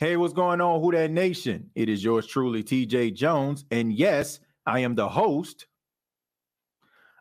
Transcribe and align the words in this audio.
Hey, 0.00 0.16
what's 0.16 0.32
going 0.32 0.62
on, 0.62 0.80
Who 0.80 0.92
That 0.92 1.10
Nation? 1.10 1.68
It 1.74 1.90
is 1.90 2.02
yours 2.02 2.26
truly, 2.26 2.64
TJ 2.64 3.12
Jones. 3.12 3.66
And 3.70 3.92
yes, 3.92 4.40
I 4.64 4.78
am 4.78 4.94
the 4.94 5.06
host 5.06 5.66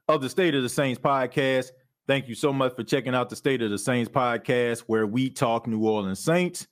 of 0.08 0.22
the 0.22 0.30
State 0.30 0.55
of 0.55 0.64
the 0.64 0.70
Saints 0.70 0.98
podcast. 0.98 1.72
Thank 2.08 2.30
you 2.30 2.36
so 2.36 2.54
much 2.54 2.78
for 2.78 2.86
checking 2.86 3.14
out 3.14 3.30
the 3.30 3.36
State 3.36 3.62
of 3.62 3.70
the 3.70 3.78
Saints 3.78 4.10
podcast, 4.10 4.84
where 4.88 5.05
we 5.05 5.30
talk 5.30 5.68
New 5.68 5.86
Orleans 5.86 6.22
Saints. 6.22 6.70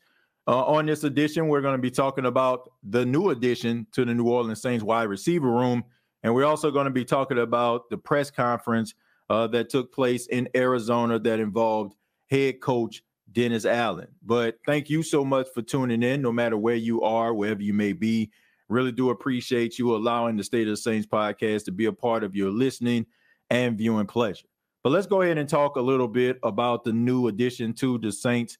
Uh, 0.47 0.63
on 0.63 0.85
this 0.85 1.03
edition, 1.03 1.49
we're 1.49 1.59
going 1.59 1.75
to 1.75 1.81
be 1.81 1.91
talking 1.91 2.25
about 2.25 2.71
the 2.83 3.05
new 3.05 3.31
addition 3.31 3.85
to 3.91 4.05
the 4.05 4.13
New 4.13 4.29
Orleans 4.29 4.61
Saints 4.61 4.85
wide 4.85 5.09
receiver 5.09 5.51
room. 5.51 5.83
And 6.23 6.33
we're 6.33 6.45
also 6.45 6.71
going 6.71 6.85
to 6.85 6.89
be 6.89 7.03
talking 7.03 7.39
about 7.39 7.89
the 7.89 7.97
press 7.97 8.31
conference 8.31 8.93
uh, 9.29 9.47
that 9.47 9.69
took 9.69 9.91
place 9.91 10.27
in 10.27 10.47
Arizona 10.55 11.19
that 11.19 11.41
involved 11.41 11.95
head 12.29 12.61
coach 12.61 13.03
Dennis 13.31 13.65
Allen. 13.65 14.07
But 14.23 14.57
thank 14.65 14.89
you 14.89 15.03
so 15.03 15.23
much 15.23 15.47
for 15.53 15.61
tuning 15.61 16.03
in, 16.03 16.21
no 16.21 16.31
matter 16.31 16.57
where 16.57 16.75
you 16.75 17.01
are, 17.01 17.33
wherever 17.33 17.61
you 17.61 17.73
may 17.73 17.93
be. 17.93 18.31
Really 18.69 18.91
do 18.91 19.09
appreciate 19.09 19.79
you 19.79 19.95
allowing 19.95 20.35
the 20.35 20.43
State 20.43 20.67
of 20.67 20.73
the 20.73 20.77
Saints 20.77 21.07
podcast 21.07 21.65
to 21.65 21.71
be 21.71 21.85
a 21.85 21.93
part 21.93 22.23
of 22.23 22.35
your 22.35 22.51
listening 22.51 23.05
and 23.49 23.77
viewing 23.77 24.07
pleasure. 24.07 24.47
But 24.83 24.91
let's 24.91 25.07
go 25.07 25.21
ahead 25.21 25.37
and 25.37 25.49
talk 25.49 25.75
a 25.75 25.81
little 25.81 26.07
bit 26.07 26.37
about 26.43 26.83
the 26.83 26.93
new 26.93 27.27
addition 27.27 27.73
to 27.75 27.97
the 27.97 28.11
Saints 28.11 28.57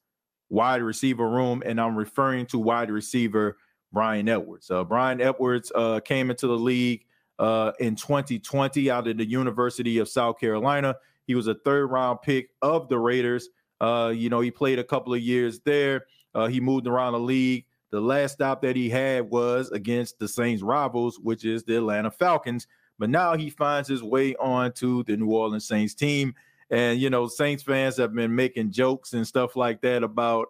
wide 0.49 0.81
receiver 0.81 1.29
room. 1.29 1.61
And 1.65 1.79
I'm 1.79 1.95
referring 1.95 2.45
to 2.47 2.59
wide 2.59 2.89
receiver 2.89 3.57
Bryan 3.91 4.29
Edwards. 4.29 4.69
Uh, 4.69 4.83
Bryan 4.83 5.21
Edwards 5.21 5.71
uh, 5.75 5.99
came 5.99 6.29
into 6.29 6.47
the 6.47 6.57
league 6.57 7.05
uh, 7.39 7.71
in 7.79 7.95
2020 7.95 8.89
out 8.89 9.07
of 9.07 9.17
the 9.17 9.29
University 9.29 9.97
of 9.99 10.09
South 10.09 10.39
Carolina. 10.39 10.95
He 11.25 11.35
was 11.35 11.47
a 11.47 11.55
third 11.55 11.87
round 11.87 12.21
pick 12.21 12.49
of 12.61 12.89
the 12.89 12.97
Raiders. 12.97 13.49
Uh, 13.79 14.13
you 14.15 14.29
know, 14.29 14.39
he 14.39 14.51
played 14.51 14.79
a 14.79 14.83
couple 14.83 15.13
of 15.13 15.21
years 15.21 15.59
there. 15.59 16.05
Uh, 16.33 16.47
he 16.47 16.59
moved 16.59 16.87
around 16.87 17.13
the 17.13 17.19
league. 17.19 17.65
The 17.91 18.01
last 18.01 18.33
stop 18.33 18.61
that 18.63 18.75
he 18.75 18.89
had 18.89 19.29
was 19.29 19.71
against 19.71 20.19
the 20.19 20.27
Saints 20.27 20.61
rivals, 20.61 21.19
which 21.19 21.45
is 21.45 21.63
the 21.63 21.77
Atlanta 21.77 22.11
Falcons. 22.11 22.67
But 22.99 23.09
now 23.09 23.37
he 23.37 23.49
finds 23.49 23.87
his 23.87 24.03
way 24.03 24.35
onto 24.35 25.03
the 25.03 25.15
New 25.15 25.31
Orleans 25.31 25.67
Saints 25.67 25.93
team. 25.93 26.33
And, 26.69 26.99
you 26.99 27.09
know, 27.09 27.27
Saints 27.27 27.63
fans 27.63 27.95
have 27.97 28.13
been 28.13 28.35
making 28.35 28.71
jokes 28.71 29.13
and 29.13 29.25
stuff 29.25 29.55
like 29.55 29.81
that 29.81 30.03
about, 30.03 30.47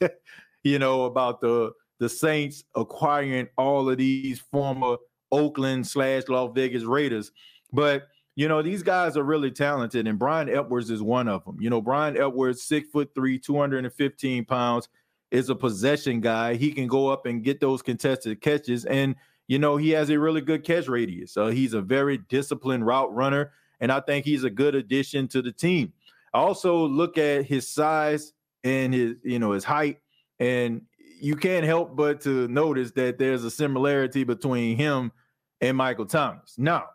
you 0.62 0.78
know, 0.78 1.04
about 1.04 1.40
the 1.40 1.72
the 1.98 2.08
Saints 2.08 2.64
acquiring 2.74 3.48
all 3.56 3.88
of 3.88 3.96
these 3.96 4.38
former 4.38 4.96
Oakland 5.32 5.86
slash 5.86 6.24
Las 6.28 6.50
Vegas 6.54 6.84
Raiders. 6.84 7.32
But 7.72 8.06
you 8.36 8.48
know, 8.48 8.60
these 8.60 8.82
guys 8.82 9.16
are 9.16 9.22
really 9.22 9.50
talented, 9.50 10.06
and 10.06 10.18
Bryan 10.18 10.50
Edwards 10.50 10.90
is 10.90 11.02
one 11.02 11.26
of 11.26 11.44
them. 11.46 11.56
You 11.58 11.70
know, 11.70 11.80
Bryan 11.80 12.18
Edwards, 12.18 12.62
six 12.62 12.86
foot 12.88 13.10
three, 13.14 13.38
215 13.38 14.44
pounds, 14.44 14.88
is 15.30 15.48
a 15.48 15.54
possession 15.54 16.20
guy. 16.20 16.54
He 16.54 16.70
can 16.70 16.86
go 16.86 17.08
up 17.08 17.24
and 17.24 17.42
get 17.42 17.60
those 17.60 17.80
contested 17.80 18.42
catches, 18.42 18.84
and 18.84 19.16
you 19.48 19.58
know, 19.58 19.78
he 19.78 19.90
has 19.90 20.10
a 20.10 20.18
really 20.18 20.42
good 20.42 20.64
catch 20.64 20.86
radius. 20.86 21.32
So 21.32 21.48
he's 21.48 21.72
a 21.72 21.80
very 21.80 22.18
disciplined 22.18 22.86
route 22.86 23.12
runner, 23.14 23.52
and 23.80 23.90
I 23.90 24.00
think 24.00 24.26
he's 24.26 24.44
a 24.44 24.50
good 24.50 24.74
addition 24.74 25.28
to 25.28 25.40
the 25.40 25.52
team. 25.52 25.94
I 26.34 26.38
also 26.38 26.86
look 26.86 27.16
at 27.16 27.46
his 27.46 27.66
size 27.66 28.34
and 28.64 28.92
his, 28.92 29.14
you 29.22 29.38
know, 29.38 29.52
his 29.52 29.64
height, 29.64 30.00
and 30.40 30.82
you 31.18 31.36
can't 31.36 31.64
help 31.64 31.96
but 31.96 32.20
to 32.22 32.46
notice 32.48 32.90
that 32.92 33.16
there's 33.16 33.44
a 33.44 33.50
similarity 33.50 34.24
between 34.24 34.76
him 34.76 35.10
and 35.62 35.74
Michael 35.74 36.04
Thomas. 36.04 36.56
Now, 36.58 36.88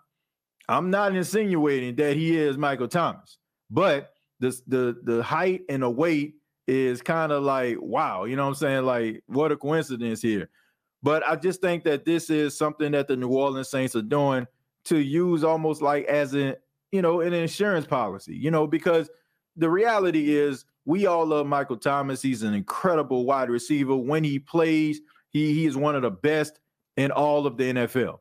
I'm 0.71 0.89
not 0.89 1.15
insinuating 1.15 1.95
that 1.97 2.15
he 2.15 2.37
is 2.37 2.57
Michael 2.57 2.87
Thomas, 2.87 3.37
but 3.69 4.13
the 4.39 4.57
the 4.67 4.97
the 5.03 5.23
height 5.23 5.63
and 5.67 5.83
the 5.83 5.89
weight 5.89 6.35
is 6.65 7.01
kind 7.01 7.33
of 7.33 7.43
like 7.43 7.77
wow, 7.81 8.23
you 8.23 8.37
know 8.37 8.43
what 8.43 8.49
I'm 8.49 8.55
saying? 8.55 8.85
Like 8.85 9.21
what 9.27 9.51
a 9.51 9.57
coincidence 9.57 10.21
here. 10.21 10.49
But 11.03 11.27
I 11.27 11.35
just 11.35 11.61
think 11.61 11.83
that 11.83 12.05
this 12.05 12.29
is 12.29 12.57
something 12.57 12.93
that 12.93 13.07
the 13.07 13.17
New 13.17 13.29
Orleans 13.29 13.69
Saints 13.69 13.95
are 13.95 14.01
doing 14.01 14.47
to 14.85 14.97
use 14.97 15.43
almost 15.43 15.81
like 15.81 16.05
as 16.05 16.33
an 16.33 16.55
you 16.93 17.01
know 17.01 17.19
an 17.19 17.33
insurance 17.33 17.85
policy, 17.85 18.35
you 18.35 18.49
know, 18.49 18.65
because 18.65 19.09
the 19.57 19.69
reality 19.69 20.35
is 20.37 20.63
we 20.85 21.05
all 21.05 21.25
love 21.25 21.47
Michael 21.47 21.77
Thomas. 21.77 22.21
He's 22.21 22.43
an 22.43 22.53
incredible 22.53 23.25
wide 23.25 23.49
receiver. 23.49 23.95
When 23.95 24.23
he 24.23 24.39
plays, 24.39 25.01
he, 25.31 25.53
he 25.53 25.65
is 25.65 25.75
one 25.75 25.95
of 25.95 26.01
the 26.01 26.11
best 26.11 26.61
in 26.95 27.11
all 27.11 27.45
of 27.45 27.57
the 27.57 27.73
NFL. 27.73 28.19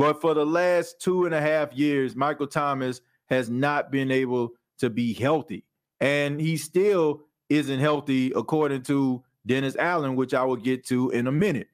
But 0.00 0.22
for 0.22 0.32
the 0.32 0.46
last 0.46 0.98
two 0.98 1.26
and 1.26 1.34
a 1.34 1.40
half 1.42 1.74
years, 1.74 2.16
Michael 2.16 2.46
Thomas 2.46 3.02
has 3.28 3.50
not 3.50 3.90
been 3.90 4.10
able 4.10 4.52
to 4.78 4.88
be 4.88 5.12
healthy. 5.12 5.62
And 6.00 6.40
he 6.40 6.56
still 6.56 7.20
isn't 7.50 7.80
healthy, 7.80 8.32
according 8.34 8.80
to 8.84 9.22
Dennis 9.44 9.76
Allen, 9.76 10.16
which 10.16 10.32
I 10.32 10.42
will 10.42 10.56
get 10.56 10.86
to 10.86 11.10
in 11.10 11.26
a 11.26 11.32
minute. 11.32 11.68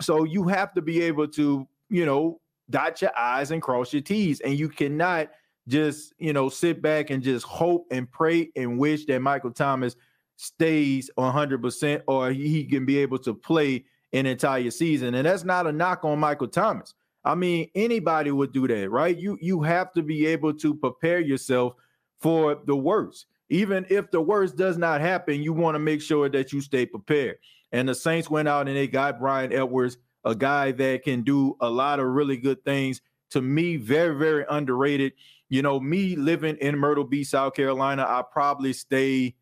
So 0.00 0.24
you 0.24 0.48
have 0.48 0.74
to 0.74 0.82
be 0.82 1.00
able 1.02 1.28
to, 1.28 1.68
you 1.90 2.04
know, 2.04 2.40
dot 2.70 3.00
your 3.02 3.16
I's 3.16 3.52
and 3.52 3.62
cross 3.62 3.92
your 3.92 4.02
T's. 4.02 4.40
And 4.40 4.58
you 4.58 4.68
cannot 4.68 5.30
just, 5.68 6.12
you 6.18 6.32
know, 6.32 6.48
sit 6.48 6.82
back 6.82 7.10
and 7.10 7.22
just 7.22 7.46
hope 7.46 7.86
and 7.92 8.10
pray 8.10 8.50
and 8.56 8.80
wish 8.80 9.04
that 9.04 9.20
Michael 9.20 9.52
Thomas 9.52 9.94
stays 10.34 11.08
100% 11.16 12.02
or 12.08 12.32
he 12.32 12.64
can 12.64 12.84
be 12.84 12.98
able 12.98 13.18
to 13.18 13.32
play 13.32 13.84
an 14.12 14.26
entire 14.26 14.72
season. 14.72 15.14
And 15.14 15.24
that's 15.24 15.44
not 15.44 15.68
a 15.68 15.72
knock 15.72 16.04
on 16.04 16.18
Michael 16.18 16.48
Thomas. 16.48 16.94
I 17.24 17.34
mean, 17.34 17.68
anybody 17.74 18.30
would 18.30 18.52
do 18.52 18.66
that, 18.68 18.90
right? 18.90 19.16
You 19.16 19.38
you 19.40 19.62
have 19.62 19.92
to 19.92 20.02
be 20.02 20.26
able 20.26 20.54
to 20.54 20.74
prepare 20.74 21.20
yourself 21.20 21.74
for 22.20 22.60
the 22.66 22.76
worst. 22.76 23.26
Even 23.50 23.84
if 23.90 24.10
the 24.10 24.20
worst 24.20 24.56
does 24.56 24.78
not 24.78 25.00
happen, 25.00 25.42
you 25.42 25.52
want 25.52 25.74
to 25.74 25.80
make 25.80 26.00
sure 26.00 26.28
that 26.28 26.52
you 26.52 26.60
stay 26.60 26.86
prepared. 26.86 27.36
And 27.72 27.88
the 27.88 27.94
Saints 27.94 28.30
went 28.30 28.48
out 28.48 28.68
and 28.68 28.76
they 28.76 28.86
got 28.86 29.18
Bryan 29.18 29.52
Edwards, 29.52 29.98
a 30.24 30.34
guy 30.34 30.72
that 30.72 31.02
can 31.02 31.22
do 31.22 31.56
a 31.60 31.68
lot 31.68 32.00
of 32.00 32.06
really 32.06 32.36
good 32.36 32.64
things. 32.64 33.00
To 33.30 33.42
me, 33.42 33.76
very, 33.76 34.16
very 34.16 34.44
underrated. 34.48 35.12
You 35.48 35.62
know, 35.62 35.80
me 35.80 36.16
living 36.16 36.56
in 36.56 36.78
Myrtle 36.78 37.04
Beach, 37.04 37.28
South 37.28 37.54
Carolina, 37.54 38.02
I 38.02 38.22
probably 38.30 38.72
stay 38.72 39.34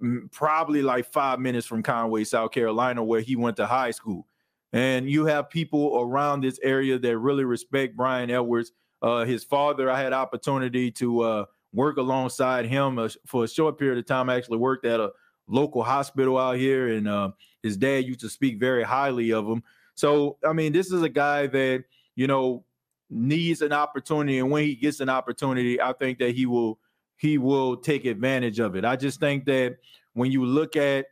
mm, 0.00 0.30
probably 0.30 0.82
like 0.82 1.12
five 1.12 1.40
minutes 1.40 1.66
from 1.66 1.82
Conway, 1.82 2.24
South 2.24 2.52
Carolina, 2.52 3.02
where 3.02 3.20
he 3.20 3.34
went 3.34 3.56
to 3.56 3.66
high 3.66 3.90
school 3.90 4.27
and 4.72 5.08
you 5.08 5.24
have 5.26 5.50
people 5.50 5.98
around 6.00 6.42
this 6.42 6.58
area 6.62 6.98
that 6.98 7.18
really 7.18 7.44
respect 7.44 7.96
Bryan 7.96 8.30
Edwards. 8.30 8.72
Uh, 9.00 9.24
his 9.24 9.44
father, 9.44 9.90
I 9.90 10.00
had 10.00 10.12
opportunity 10.12 10.90
to 10.92 11.20
uh, 11.20 11.44
work 11.72 11.96
alongside 11.96 12.66
him 12.66 12.98
uh, 12.98 13.08
for 13.26 13.44
a 13.44 13.48
short 13.48 13.78
period 13.78 13.98
of 13.98 14.06
time. 14.06 14.28
I 14.28 14.36
actually 14.36 14.58
worked 14.58 14.84
at 14.84 15.00
a 15.00 15.12
local 15.46 15.82
hospital 15.82 16.36
out 16.38 16.56
here, 16.56 16.88
and 16.88 17.08
uh, 17.08 17.30
his 17.62 17.76
dad 17.76 18.04
used 18.04 18.20
to 18.20 18.28
speak 18.28 18.58
very 18.58 18.82
highly 18.82 19.32
of 19.32 19.46
him. 19.46 19.62
So, 19.94 20.36
I 20.46 20.52
mean, 20.52 20.72
this 20.72 20.92
is 20.92 21.02
a 21.02 21.08
guy 21.08 21.46
that 21.48 21.84
you 22.14 22.26
know 22.26 22.64
needs 23.10 23.62
an 23.62 23.72
opportunity, 23.72 24.38
and 24.38 24.50
when 24.50 24.64
he 24.64 24.74
gets 24.74 25.00
an 25.00 25.08
opportunity, 25.08 25.80
I 25.80 25.92
think 25.92 26.18
that 26.18 26.34
he 26.34 26.46
will 26.46 26.78
he 27.16 27.38
will 27.38 27.76
take 27.76 28.04
advantage 28.04 28.60
of 28.60 28.76
it. 28.76 28.84
I 28.84 28.96
just 28.96 29.20
think 29.20 29.44
that 29.46 29.78
when 30.12 30.30
you 30.30 30.44
look 30.44 30.76
at 30.76 31.06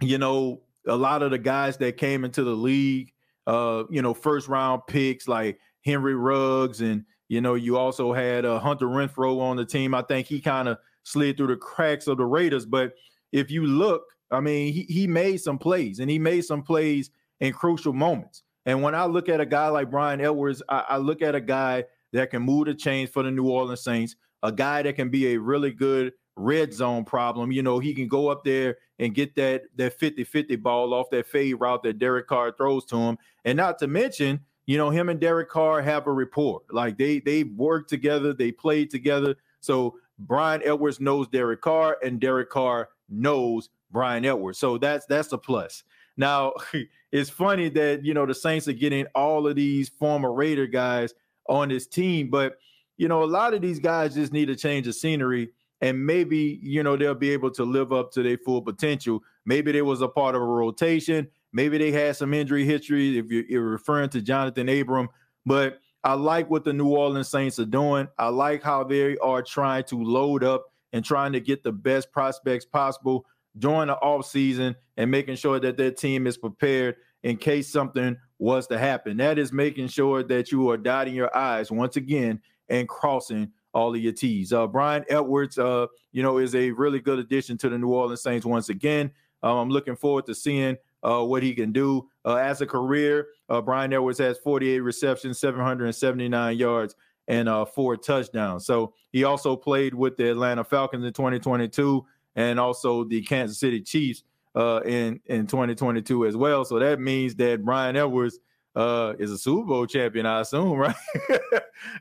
you 0.00 0.18
know 0.18 0.60
a 0.90 0.96
lot 0.96 1.22
of 1.22 1.30
the 1.30 1.38
guys 1.38 1.76
that 1.78 1.96
came 1.96 2.24
into 2.24 2.42
the 2.44 2.54
league, 2.54 3.12
uh, 3.46 3.84
you 3.90 4.02
know, 4.02 4.12
first 4.12 4.48
round 4.48 4.82
picks 4.86 5.28
like 5.28 5.58
Henry 5.84 6.14
Ruggs, 6.14 6.80
and 6.80 7.04
you 7.28 7.40
know, 7.40 7.54
you 7.54 7.76
also 7.76 8.12
had 8.12 8.44
uh, 8.44 8.58
Hunter 8.58 8.86
Renfrow 8.86 9.40
on 9.40 9.56
the 9.56 9.64
team. 9.64 9.94
I 9.94 10.02
think 10.02 10.26
he 10.26 10.40
kind 10.40 10.68
of 10.68 10.78
slid 11.04 11.36
through 11.36 11.46
the 11.48 11.56
cracks 11.56 12.06
of 12.06 12.18
the 12.18 12.24
Raiders, 12.26 12.66
but 12.66 12.92
if 13.32 13.50
you 13.50 13.64
look, 13.64 14.02
I 14.30 14.40
mean, 14.40 14.72
he 14.72 14.82
he 14.82 15.06
made 15.06 15.38
some 15.38 15.58
plays, 15.58 16.00
and 16.00 16.10
he 16.10 16.18
made 16.18 16.42
some 16.42 16.62
plays 16.62 17.10
in 17.40 17.52
crucial 17.52 17.92
moments. 17.92 18.42
And 18.66 18.82
when 18.82 18.94
I 18.94 19.06
look 19.06 19.28
at 19.28 19.40
a 19.40 19.46
guy 19.46 19.68
like 19.68 19.90
Bryan 19.90 20.20
Edwards, 20.20 20.62
I, 20.68 20.84
I 20.90 20.96
look 20.98 21.22
at 21.22 21.34
a 21.34 21.40
guy 21.40 21.84
that 22.12 22.30
can 22.30 22.42
move 22.42 22.66
the 22.66 22.74
chains 22.74 23.08
for 23.10 23.22
the 23.22 23.30
New 23.30 23.48
Orleans 23.48 23.82
Saints, 23.82 24.16
a 24.42 24.52
guy 24.52 24.82
that 24.82 24.96
can 24.96 25.08
be 25.08 25.28
a 25.28 25.38
really 25.38 25.70
good 25.70 26.12
red 26.40 26.72
zone 26.72 27.04
problem. 27.04 27.52
You 27.52 27.62
know, 27.62 27.78
he 27.78 27.94
can 27.94 28.08
go 28.08 28.28
up 28.28 28.44
there 28.44 28.78
and 28.98 29.14
get 29.14 29.34
that 29.36 29.64
that 29.76 29.98
50-50 29.98 30.60
ball 30.62 30.94
off 30.94 31.10
that 31.10 31.26
fade 31.26 31.60
route 31.60 31.82
that 31.82 31.98
Derek 31.98 32.26
Carr 32.26 32.52
throws 32.52 32.84
to 32.86 32.96
him. 32.96 33.18
And 33.44 33.56
not 33.56 33.78
to 33.80 33.86
mention, 33.86 34.40
you 34.66 34.76
know, 34.76 34.90
him 34.90 35.08
and 35.08 35.20
Derek 35.20 35.50
Carr 35.50 35.82
have 35.82 36.06
a 36.06 36.12
rapport. 36.12 36.62
Like 36.70 36.98
they 36.98 37.20
they 37.20 37.44
work 37.44 37.88
together, 37.88 38.32
they 38.32 38.52
played 38.52 38.90
together. 38.90 39.36
So 39.60 39.96
Bryan 40.18 40.62
Edwards 40.64 41.00
knows 41.00 41.28
Derek 41.28 41.60
Carr, 41.60 41.98
and 42.02 42.20
Derek 42.20 42.50
Carr 42.50 42.88
knows 43.08 43.68
Bryan 43.90 44.24
Edwards. 44.24 44.58
So 44.58 44.78
that's 44.78 45.06
that's 45.06 45.32
a 45.32 45.38
plus. 45.38 45.84
Now, 46.16 46.52
it's 47.12 47.30
funny 47.30 47.68
that 47.70 48.04
you 48.04 48.14
know 48.14 48.26
the 48.26 48.34
Saints 48.34 48.68
are 48.68 48.72
getting 48.72 49.06
all 49.14 49.46
of 49.46 49.56
these 49.56 49.88
former 49.88 50.32
Raider 50.32 50.66
guys 50.66 51.14
on 51.48 51.68
this 51.68 51.86
team, 51.86 52.30
but 52.30 52.58
you 52.96 53.08
know, 53.08 53.22
a 53.22 53.24
lot 53.24 53.54
of 53.54 53.62
these 53.62 53.78
guys 53.78 54.14
just 54.14 54.30
need 54.30 54.50
a 54.50 54.54
change 54.54 54.86
of 54.86 54.94
scenery 54.94 55.48
and 55.80 56.04
maybe 56.04 56.58
you 56.62 56.82
know 56.82 56.96
they'll 56.96 57.14
be 57.14 57.30
able 57.30 57.50
to 57.52 57.64
live 57.64 57.92
up 57.92 58.12
to 58.12 58.22
their 58.22 58.38
full 58.38 58.62
potential. 58.62 59.22
Maybe 59.46 59.72
they 59.72 59.82
was 59.82 60.02
a 60.02 60.08
part 60.08 60.34
of 60.34 60.42
a 60.42 60.46
rotation. 60.46 61.28
Maybe 61.52 61.78
they 61.78 61.90
had 61.90 62.16
some 62.16 62.34
injury 62.34 62.64
history. 62.64 63.18
If 63.18 63.26
you're, 63.30 63.62
referring 63.62 64.10
to 64.10 64.20
Johnathan 64.20 64.80
Abram, 64.80 65.08
but 65.44 65.80
I 66.04 66.14
like 66.14 66.48
what 66.48 66.64
the 66.64 66.72
New 66.72 66.88
Orleans 66.88 67.28
Saints 67.28 67.58
are 67.58 67.66
doing. 67.66 68.08
I 68.18 68.28
like 68.28 68.62
how 68.62 68.84
they 68.84 69.16
are 69.18 69.42
trying 69.42 69.84
to 69.84 70.02
load 70.02 70.44
up 70.44 70.66
and 70.92 71.04
trying 71.04 71.32
to 71.32 71.40
get 71.40 71.62
the 71.62 71.72
best 71.72 72.10
prospects 72.12 72.64
possible. 72.64 73.26
during 73.58 73.88
the 73.88 73.96
off 73.96 74.26
season 74.26 74.76
and 74.96 75.10
making 75.10 75.34
sure 75.34 75.58
that 75.58 75.76
their 75.76 75.90
team 75.90 76.26
is 76.28 76.38
prepared 76.38 76.94
in 77.24 77.36
case 77.36 77.68
something 77.68 78.16
was 78.38 78.66
to 78.68 78.78
happen. 78.78 79.16
That 79.16 79.38
is 79.38 79.52
making 79.52 79.88
sure 79.88 80.22
that 80.22 80.52
you 80.52 80.70
are 80.70 80.76
dotting 80.76 81.14
your 81.14 81.36
I's 81.36 81.70
once 81.70 81.96
again 81.96 82.40
and 82.68 82.88
crossing 82.88 83.50
all 83.72 83.94
of 83.94 84.00
your 84.00 84.12
T's. 84.12 84.52
Uh, 84.52 84.66
Bryan 84.66 85.04
Edwards, 85.08 85.58
uh, 85.58 85.86
you 86.12 86.22
know, 86.22 86.38
is 86.38 86.54
a 86.54 86.70
really 86.72 87.00
good 87.00 87.18
addition 87.18 87.56
to 87.58 87.68
the 87.68 87.78
New 87.78 87.88
Orleans 87.88 88.22
Saints 88.22 88.46
once 88.46 88.68
again. 88.68 89.10
Um, 89.42 89.56
I'm 89.56 89.70
looking 89.70 89.96
forward 89.96 90.26
to 90.26 90.34
seeing 90.34 90.76
uh, 91.02 91.24
what 91.24 91.42
he 91.42 91.54
can 91.54 91.72
do 91.72 92.08
uh, 92.24 92.36
as 92.36 92.60
a 92.60 92.66
career. 92.66 93.28
Uh, 93.48 93.60
Bryan 93.60 93.92
Edwards 93.92 94.18
has 94.18 94.38
48 94.38 94.80
receptions, 94.80 95.38
779 95.38 96.56
yards, 96.56 96.94
and 97.28 97.48
uh, 97.48 97.64
four 97.64 97.96
touchdowns. 97.96 98.66
So 98.66 98.94
he 99.12 99.24
also 99.24 99.56
played 99.56 99.94
with 99.94 100.16
the 100.16 100.30
Atlanta 100.30 100.64
Falcons 100.64 101.04
in 101.04 101.12
2022 101.12 102.04
and 102.36 102.60
also 102.60 103.04
the 103.04 103.22
Kansas 103.22 103.58
City 103.58 103.80
Chiefs 103.80 104.24
in 104.54 105.20
in 105.26 105.46
2022 105.46 106.26
as 106.26 106.36
well. 106.36 106.64
So 106.64 106.78
that 106.78 107.00
means 107.00 107.34
that 107.36 107.64
Bryan 107.64 107.96
Edwards 107.96 108.38
uh, 108.76 109.14
is 109.18 109.30
a 109.30 109.38
Super 109.38 109.66
Bowl 109.66 109.86
champion, 109.86 110.26
I 110.26 110.40
assume, 110.40 110.72
right? 110.78 110.94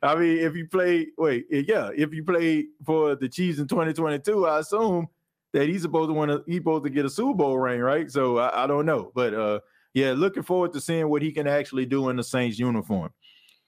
I 0.03 0.15
mean, 0.15 0.39
if 0.39 0.55
you 0.55 0.67
play, 0.67 1.07
wait, 1.17 1.47
yeah, 1.49 1.89
if 1.95 2.13
you 2.13 2.23
play 2.23 2.67
for 2.85 3.15
the 3.15 3.29
Chiefs 3.29 3.59
in 3.59 3.67
2022, 3.67 4.47
I 4.47 4.59
assume 4.59 5.07
that 5.53 5.67
he's 5.67 5.81
supposed 5.81 6.09
to 6.09 6.13
want 6.13 6.31
to 6.31 6.43
he's 6.45 6.57
supposed 6.57 6.83
to 6.83 6.89
get 6.89 7.05
a 7.05 7.09
Super 7.09 7.37
Bowl 7.37 7.57
ring, 7.57 7.81
right? 7.81 8.09
So 8.09 8.37
I, 8.37 8.63
I 8.63 8.67
don't 8.67 8.85
know, 8.85 9.11
but 9.15 9.33
uh, 9.33 9.59
yeah, 9.93 10.13
looking 10.15 10.43
forward 10.43 10.73
to 10.73 10.81
seeing 10.81 11.09
what 11.09 11.21
he 11.21 11.31
can 11.31 11.47
actually 11.47 11.85
do 11.85 12.09
in 12.09 12.15
the 12.15 12.23
Saints 12.23 12.59
uniform. 12.59 13.11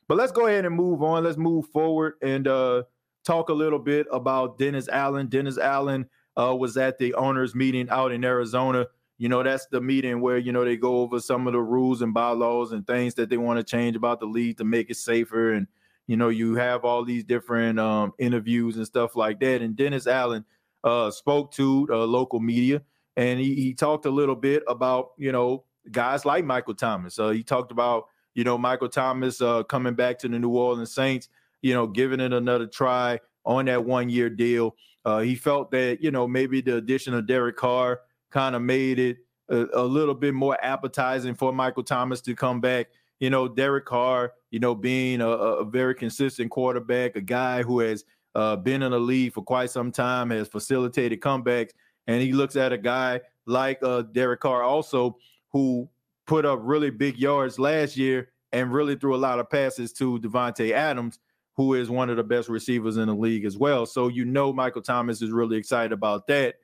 But 0.08 0.18
let's 0.18 0.32
go 0.32 0.48
ahead 0.48 0.66
and 0.66 0.76
move 0.76 1.02
on. 1.02 1.24
Let's 1.24 1.38
move 1.38 1.68
forward 1.68 2.16
and 2.22 2.48
uh, 2.48 2.84
talk 3.26 3.50
a 3.50 3.54
little 3.54 3.80
bit 3.80 4.08
about 4.12 4.58
Dennis 4.58 4.88
Allen. 4.90 5.28
Dennis 5.28 5.58
Allen 5.58 6.08
uh, 6.38 6.56
was 6.56 6.78
at 6.78 6.98
the 7.00 7.14
owners 7.16 7.56
meeting 7.56 7.90
out 7.90 8.12
in 8.12 8.24
Arizona. 8.24 8.88
You 9.22 9.30
know, 9.30 9.44
that's 9.44 9.68
the 9.68 9.80
meeting 9.80 10.20
where, 10.20 10.40
you 10.40 10.52
know, 10.52 10.66
they 10.66 10.76
go 10.76 11.02
over 11.02 11.20
some 11.20 11.46
of 11.46 11.54
the 11.54 11.62
rules 11.62 12.02
and 12.02 12.12
bylaws 12.12 12.72
and 12.72 12.88
things 12.88 13.14
that 13.14 13.30
they 13.30 13.38
want 13.38 13.60
to 13.60 13.64
change 13.64 13.96
about 13.96 14.20
the 14.20 14.26
league 14.26 14.58
to 14.58 14.64
make 14.64 14.90
it 14.90 14.98
safer. 14.98 15.54
And, 15.54 15.68
you 16.08 16.18
know, 16.18 16.30
you 16.30 16.56
have 16.56 16.84
all 16.86 17.06
these 17.06 17.24
different 17.24 17.80
um, 17.80 18.14
interviews 18.18 18.78
and 18.78 18.86
stuff 18.88 19.16
like 19.16 19.40
that. 19.42 19.62
And 19.62 19.76
Dennis 19.76 20.08
Allen 20.08 20.44
uh, 20.84 21.12
spoke 21.12 21.52
to 21.52 21.88
uh, 21.92 21.98
local 21.98 22.40
media 22.40 22.82
and 23.16 23.40
he, 23.40 23.54
he 23.54 23.76
talked 23.76 24.08
a 24.08 24.10
little 24.10 24.36
bit 24.36 24.64
about, 24.68 25.10
you 25.20 25.32
know, 25.32 25.66
guys 25.92 26.26
like 26.26 26.44
Michael 26.44 26.74
Thomas. 26.74 27.20
Uh, 27.20 27.30
he 27.30 27.44
talked 27.44 27.72
about, 27.72 28.06
you 28.34 28.44
know, 28.44 28.58
Michael 28.58 28.90
Thomas 28.90 29.40
uh, 29.40 29.62
coming 29.62 29.94
back 29.94 30.18
to 30.18 30.30
the 30.30 30.40
New 30.40 30.50
Orleans 30.50 30.96
Saints, 30.96 31.30
you 31.62 31.76
know, 31.76 31.86
giving 31.86 32.22
it 32.22 32.34
another 32.34 32.66
try 32.66 33.20
on 33.46 33.66
that 33.66 33.86
one 33.86 34.10
year 34.10 34.32
deal. 34.32 34.76
Uh, 35.06 35.20
he 35.20 35.36
felt 35.36 35.70
that 35.72 36.00
you 36.02 36.12
know 36.12 36.28
maybe 36.28 36.62
the 36.62 36.78
addition 36.78 37.14
of 37.14 37.28
Derek 37.28 37.58
Carr 37.58 38.02
kind 38.32 38.56
of 38.56 38.62
made 38.62 39.00
it 39.00 39.18
a, 39.50 39.68
a, 39.74 39.84
little 39.84 40.16
bit 40.16 40.34
more 40.34 40.58
appetizing 40.64 41.36
for 41.36 41.54
Michael 41.54 41.84
Thomas 41.84 42.22
to 42.22 42.36
come 42.36 42.62
back. 42.62 42.88
You 43.20 43.30
know, 43.30 43.48
Derek 43.48 43.86
Carr, 43.86 44.34
you 44.50 44.60
know, 44.60 44.74
being 44.74 45.22
a, 45.22 45.28
a 45.28 45.66
very 45.66 45.94
consistent 45.94 46.50
quarterback, 46.50 47.16
a 47.16 47.22
guy 47.22 47.62
who 47.62 47.80
has 47.80 48.04
uh, 48.34 48.56
been 48.56 48.82
in 48.82 48.92
the 48.92 49.00
league 49.00 49.34
for 49.34 49.44
quite 49.44 49.70
some 49.70 49.92
time, 49.92 50.30
has 50.32 50.48
facilitated 50.48 51.20
comebacks, 51.20 51.72
and 52.08 52.22
he 52.22 52.32
looks 52.34 52.56
at 52.56 52.74
a 52.74 52.78
guy 52.78 53.22
like 53.46 53.80
uh, 53.84 54.04
Derek 54.04 54.40
Carr 54.40 54.64
also 54.64 55.18
who 55.50 55.88
put 56.26 56.46
up 56.46 56.60
really 56.64 56.90
big 56.90 57.18
yards 57.18 57.60
last 57.60 57.98
year 57.98 58.30
and 58.54 58.74
really 58.74 58.96
threw 58.96 59.16
a 59.16 59.18
lot 59.18 59.40
of 59.40 59.50
passes 59.50 59.92
to 59.94 60.20
Davante 60.20 60.72
Adams 60.72 61.20
who 61.56 61.74
is 61.74 61.90
one 61.90 62.10
of 62.10 62.18
the 62.18 62.24
best 62.24 62.50
receivers 62.50 62.98
in 62.98 63.08
the 63.08 63.14
league 63.14 63.46
as 63.46 63.58
well. 63.58 63.86
So 63.86 64.08
you 64.08 64.26
know 64.26 64.54
Michael 64.54 64.82
Thomas 64.82 65.22
is 65.22 65.32
really 65.32 65.58
excited 65.58 65.92
about 65.92 66.28
that. 66.28 66.56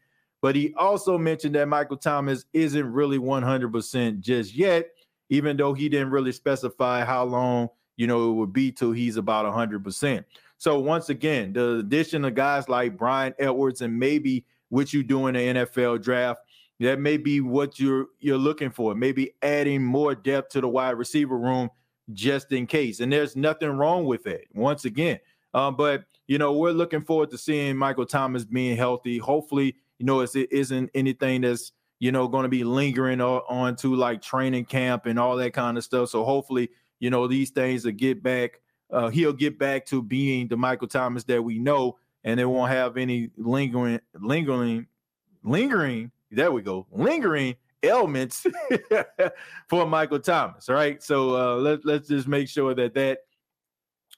But 0.41 0.55
he 0.55 0.73
also 0.75 1.17
mentioned 1.17 1.55
that 1.55 1.67
Michael 1.67 1.97
Thomas 1.97 2.45
isn't 2.53 2.91
really 2.91 3.17
100% 3.17 4.19
just 4.19 4.55
yet, 4.55 4.89
even 5.29 5.57
though 5.57 5.73
he 5.73 5.89
didn't 5.89 6.11
really 6.11 6.31
specify 6.31 7.03
how 7.03 7.23
long, 7.23 7.69
you 7.95 8.07
know, 8.07 8.29
it 8.29 8.33
would 8.33 8.53
be 8.53 8.71
till 8.71 8.91
he's 8.91 9.17
about 9.17 9.51
100%. 9.51 10.23
So 10.57 10.79
once 10.79 11.09
again, 11.09 11.53
the 11.53 11.79
addition 11.79 12.25
of 12.25 12.35
guys 12.35 12.69
like 12.69 12.97
Bryan 12.97 13.33
Edwards 13.39 13.81
and 13.81 13.97
maybe 13.97 14.45
what 14.69 14.93
you 14.93 15.03
do 15.03 15.27
in 15.27 15.35
the 15.35 15.39
NFL 15.39 16.01
draft, 16.01 16.41
that 16.79 16.99
may 16.99 17.17
be 17.17 17.41
what 17.41 17.79
you're 17.79 18.07
you're 18.19 18.37
looking 18.37 18.69
for. 18.69 18.93
Maybe 18.93 19.33
adding 19.41 19.83
more 19.83 20.13
depth 20.13 20.49
to 20.49 20.61
the 20.61 20.67
wide 20.67 20.91
receiver 20.91 21.37
room 21.37 21.69
just 22.13 22.51
in 22.51 22.67
case. 22.67 22.99
And 22.99 23.11
there's 23.11 23.35
nothing 23.35 23.69
wrong 23.69 24.05
with 24.05 24.27
it, 24.27 24.47
once 24.53 24.85
again. 24.85 25.19
Um, 25.53 25.75
but, 25.75 26.03
you 26.27 26.37
know, 26.37 26.53
we're 26.53 26.71
looking 26.71 27.01
forward 27.01 27.31
to 27.31 27.37
seeing 27.37 27.75
Michael 27.77 28.05
Thomas 28.05 28.45
being 28.45 28.77
healthy. 28.77 29.17
Hopefully, 29.17 29.75
you 29.99 30.05
know, 30.05 30.21
it's, 30.21 30.35
it 30.35 30.51
isn't 30.51 30.89
anything 30.93 31.41
that's, 31.41 31.71
you 31.99 32.11
know, 32.11 32.27
going 32.27 32.43
to 32.43 32.49
be 32.49 32.63
lingering 32.63 33.21
on, 33.21 33.75
to 33.77 33.95
like 33.95 34.21
training 34.21 34.65
camp 34.65 35.05
and 35.05 35.17
all 35.17 35.35
that 35.35 35.53
kind 35.53 35.77
of 35.77 35.83
stuff. 35.83 36.09
So 36.09 36.23
hopefully, 36.23 36.69
you 36.99 37.09
know, 37.09 37.27
these 37.27 37.49
things 37.49 37.85
will 37.85 37.91
get 37.93 38.21
back. 38.21 38.61
Uh, 38.91 39.09
he'll 39.09 39.33
get 39.33 39.59
back 39.59 39.85
to 39.87 40.01
being 40.01 40.47
the 40.47 40.55
Michael 40.55 40.87
Thomas 40.87 41.23
that 41.25 41.43
we 41.43 41.59
know, 41.59 41.97
and 42.23 42.39
it 42.39 42.45
won't 42.45 42.71
have 42.71 42.97
any 42.97 43.31
lingering, 43.35 43.99
lingering, 44.13 44.87
lingering. 45.43 46.11
There 46.31 46.51
we 46.51 46.61
go, 46.61 46.87
lingering 46.91 47.55
ailments 47.83 48.45
for 49.67 49.85
Michael 49.85 50.19
Thomas, 50.19 50.69
right? 50.69 51.01
So 51.01 51.35
uh, 51.35 51.55
let, 51.57 51.85
let's 51.85 52.07
just 52.07 52.27
make 52.27 52.47
sure 52.47 52.73
that 52.75 52.93
that, 52.93 53.19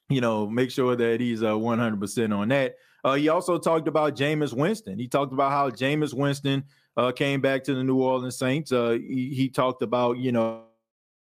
you 0.10 0.22
know, 0.22 0.48
make 0.48 0.72
sure 0.72 0.96
that 0.96 1.20
he's 1.20 1.44
uh, 1.44 1.54
100% 1.54 2.38
on 2.38 2.50
that. 2.50 2.76
Uh, 3.04 3.14
he 3.14 3.30
also 3.30 3.58
talked 3.58 3.88
about 3.88 4.16
Jameis 4.16 4.54
Winston. 4.54 5.00
He 5.00 5.08
talked 5.08 5.34
about 5.34 5.52
how 5.52 5.70
Jameis 5.70 6.14
Winston 6.14 6.64
uh, 6.98 7.12
came 7.12 7.42
back 7.42 7.64
to 7.64 7.74
the 7.74 7.84
New 7.84 8.02
Orleans 8.02 8.38
Saints. 8.38 8.72
Uh, 8.72 8.92
he, 8.92 9.34
he, 9.34 9.50
talked 9.50 9.82
about, 9.82 10.18
you 10.18 10.32
know, 10.32 10.64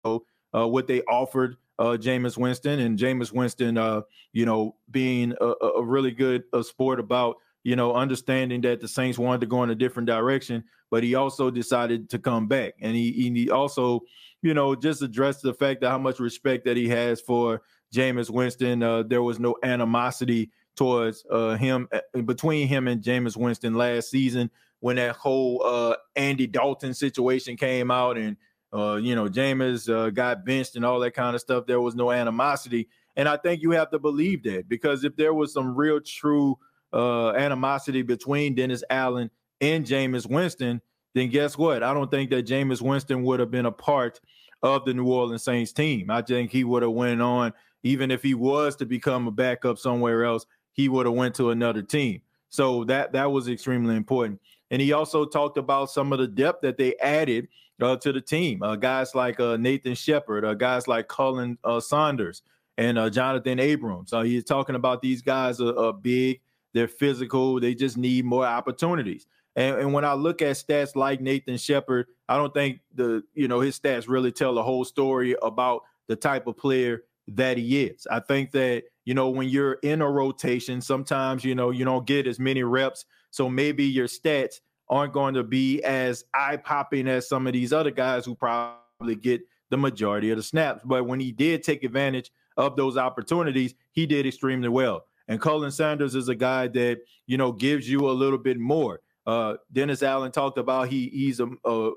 uh, 0.03 0.67
what 0.67 0.87
they 0.87 1.01
offered 1.03 1.55
uh, 1.79 1.97
Jameis 1.99 2.37
Winston 2.37 2.79
and 2.79 2.99
Jameis 2.99 3.31
Winston, 3.31 3.77
uh, 3.77 4.01
you 4.33 4.45
know, 4.45 4.75
being 4.91 5.33
a, 5.39 5.53
a 5.77 5.83
really 5.83 6.11
good 6.11 6.43
uh, 6.53 6.61
sport 6.61 6.99
about 6.99 7.37
you 7.65 7.77
know, 7.77 7.93
understanding 7.93 8.59
that 8.59 8.81
the 8.81 8.87
Saints 8.89 9.17
wanted 9.17 9.39
to 9.39 9.47
go 9.47 9.63
in 9.63 9.69
a 9.69 9.75
different 9.75 10.05
direction, 10.05 10.65
but 10.91 11.01
he 11.01 11.15
also 11.15 11.49
decided 11.49 12.09
to 12.09 12.19
come 12.19 12.45
back. 12.45 12.73
And 12.81 12.93
he, 12.93 13.09
he 13.13 13.49
also, 13.49 14.01
you 14.41 14.53
know, 14.53 14.75
just 14.75 15.01
addressed 15.01 15.43
the 15.43 15.53
fact 15.53 15.79
that 15.79 15.89
how 15.89 15.97
much 15.97 16.19
respect 16.19 16.65
that 16.65 16.75
he 16.75 16.89
has 16.89 17.21
for 17.21 17.61
Jameis 17.95 18.29
Winston. 18.29 18.79
There 19.07 19.23
was 19.23 19.39
no 19.39 19.55
animosity 19.63 20.51
towards 20.75 21.25
uh, 21.29 21.55
him 21.55 21.87
uh, 21.91 22.21
between 22.21 22.67
him 22.67 22.87
and 22.87 23.01
Jameis 23.01 23.37
Winston 23.37 23.75
last 23.75 24.09
season 24.09 24.49
when 24.79 24.95
that 24.97 25.15
whole 25.15 25.61
uh, 25.65 25.95
Andy 26.15 26.47
Dalton 26.47 26.93
situation 26.93 27.55
came 27.55 27.89
out 27.91 28.17
and, 28.17 28.35
uh, 28.73 28.95
you 28.95 29.15
know, 29.15 29.27
Jameis 29.27 29.89
uh, 29.89 30.09
got 30.09 30.45
benched 30.45 30.75
and 30.75 30.85
all 30.85 30.99
that 30.99 31.11
kind 31.11 31.35
of 31.35 31.41
stuff. 31.41 31.65
There 31.65 31.81
was 31.81 31.95
no 31.95 32.11
animosity. 32.11 32.89
And 33.15 33.29
I 33.29 33.37
think 33.37 33.61
you 33.61 33.71
have 33.71 33.91
to 33.91 33.99
believe 33.99 34.43
that 34.43 34.67
because 34.67 35.03
if 35.03 35.15
there 35.15 35.33
was 35.33 35.53
some 35.53 35.75
real 35.75 35.99
true– 36.01 36.57
uh, 36.93 37.31
animosity 37.31 38.03
between 38.03 38.55
Dennis 38.55 38.83
Allen 38.89 39.29
and 39.59 39.85
Jameis 39.85 40.29
Winston, 40.29 40.81
then 41.15 41.29
guess 41.29 41.57
what? 41.57 41.83
I 41.83 41.93
don't 41.93 42.09
think 42.09 42.29
that 42.29 42.45
Jameis 42.45 42.81
Winston 42.81 43.23
would 43.23 43.39
have 43.39 43.51
been 43.51 43.65
a 43.65 43.71
part 43.71 44.19
of 44.61 44.85
the 44.85 44.93
New 44.93 45.11
Orleans 45.11 45.43
Saints 45.43 45.73
team. 45.73 46.09
I 46.09 46.21
think 46.21 46.51
he 46.51 46.63
would 46.63 46.83
have 46.83 46.91
went 46.91 47.21
on, 47.21 47.53
even 47.83 48.11
if 48.11 48.23
he 48.23 48.33
was 48.33 48.75
to 48.77 48.85
become 48.85 49.27
a 49.27 49.31
backup 49.31 49.77
somewhere 49.77 50.23
else, 50.23 50.45
he 50.73 50.89
would 50.89 51.05
have 51.05 51.15
went 51.15 51.35
to 51.35 51.51
another 51.51 51.81
team. 51.81 52.21
So 52.49 52.83
that 52.85 53.13
that 53.13 53.31
was 53.31 53.47
extremely 53.47 53.95
important. 53.95 54.39
And 54.69 54.81
he 54.81 54.93
also 54.93 55.25
talked 55.25 55.57
about 55.57 55.91
some 55.91 56.11
of 56.13 56.19
the 56.19 56.27
depth 56.27 56.61
that 56.61 56.77
they 56.77 56.95
added 56.97 57.47
uh, 57.81 57.95
to 57.97 58.11
the 58.11 58.21
team. 58.21 58.61
Uh, 58.61 58.75
guys 58.75 59.15
like 59.15 59.39
uh, 59.39 59.57
Nathan 59.57 59.95
Shepherd, 59.95 60.45
uh, 60.45 60.53
guys 60.53 60.87
like 60.87 61.07
Khalen 61.07 61.57
uh, 61.63 61.79
Saunders, 61.79 62.41
and 62.77 62.97
uh, 62.97 63.09
Johnathan 63.09 63.61
Abrams. 63.61 64.11
He's 64.23 64.43
talking 64.43 64.75
about 64.75 65.01
these 65.01 65.21
guys 65.21 65.61
are, 65.61 65.93
big 65.93 66.41
they're 66.73 66.87
physical. 66.87 67.59
They 67.59 67.75
just 67.75 67.97
need 67.97 68.25
more 68.25 68.45
opportunities. 68.45 69.27
And, 69.55 69.79
and 69.79 69.93
when 69.93 70.03
I 70.05 70.13
look 70.13 70.41
at 70.41 70.55
stats 70.55 70.95
like 70.95 71.21
Nathan 71.21 71.57
Shepherd, 71.57 72.07
I 72.27 72.37
don't 72.37 72.53
think 72.53 72.79
the 72.95 73.23
you 73.33 73.47
know 73.47 73.59
his 73.59 73.79
stats 73.79 74.07
really 74.07 74.31
tell 74.31 74.55
the 74.55 74.63
whole 74.63 74.83
story 74.83 75.35
about 75.41 75.83
the 76.07 76.15
type 76.15 76.47
of 76.47 76.57
player 76.57 77.03
that 77.29 77.57
he 77.57 77.83
is. 77.83 78.07
I 78.09 78.19
think 78.19 78.51
that 78.51 78.83
you 79.05 79.13
know 79.13 79.29
when 79.29 79.49
you're 79.49 79.73
in 79.83 80.01
a 80.01 80.09
rotation, 80.09 80.81
sometimes 80.81 81.43
you 81.43 81.55
know 81.55 81.71
you 81.71 81.85
don't 81.85 82.05
get 82.05 82.27
as 82.27 82.39
many 82.39 82.63
reps, 82.63 83.05
so 83.31 83.49
maybe 83.49 83.83
your 83.85 84.07
stats 84.07 84.55
aren't 84.89 85.13
going 85.13 85.33
to 85.33 85.43
be 85.43 85.81
as 85.83 86.23
eye 86.33 86.57
popping 86.57 87.07
as 87.07 87.27
some 87.27 87.47
of 87.47 87.53
these 87.53 87.73
other 87.73 87.91
guys 87.91 88.25
who 88.25 88.35
probably 88.35 89.15
get 89.15 89.41
the 89.69 89.77
majority 89.77 90.29
of 90.29 90.37
the 90.37 90.43
snaps. 90.43 90.81
But 90.85 91.07
when 91.07 91.19
he 91.19 91.31
did 91.31 91.63
take 91.63 91.83
advantage 91.83 92.31
of 92.57 92.75
those 92.75 92.97
opportunities, 92.97 93.73
he 93.91 94.05
did 94.05 94.27
extremely 94.27 94.69
well. 94.69 95.05
And 95.27 95.41
Khalen 95.41 95.71
Saunders 95.71 96.15
is 96.15 96.27
a 96.27 96.35
guy 96.35 96.67
that 96.69 96.99
you 97.25 97.37
know 97.37 97.51
gives 97.51 97.89
you 97.89 98.09
a 98.09 98.11
little 98.11 98.37
bit 98.37 98.59
more. 98.59 99.01
Uh, 99.25 99.55
Dennis 99.71 100.03
Allen 100.03 100.31
talked 100.31 100.57
about 100.57 100.89
he 100.89 101.09
he's 101.09 101.39
a, 101.39 101.47
a, 101.65 101.91